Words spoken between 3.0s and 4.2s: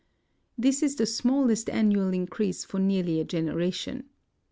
a genera tion.